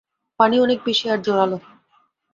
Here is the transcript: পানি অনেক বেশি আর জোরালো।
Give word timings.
পানি 0.39 0.55
অনেক 0.59 0.79
বেশি 0.85 1.05
আর 1.09 1.19
জোরালো। 1.21 1.57